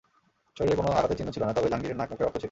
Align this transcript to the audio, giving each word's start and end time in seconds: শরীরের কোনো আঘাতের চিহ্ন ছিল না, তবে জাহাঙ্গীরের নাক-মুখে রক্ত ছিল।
শরীরের 0.57 0.77
কোনো 0.79 0.89
আঘাতের 0.99 1.17
চিহ্ন 1.19 1.29
ছিল 1.35 1.43
না, 1.47 1.53
তবে 1.57 1.69
জাহাঙ্গীরের 1.71 1.99
নাক-মুখে 1.99 2.23
রক্ত 2.23 2.35
ছিল। 2.37 2.39